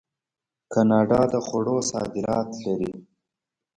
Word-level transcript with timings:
کاناډا 0.73 1.21
د 1.33 1.35
خوړو 1.45 1.77
صادرات 1.91 2.49
لري. 2.65 2.93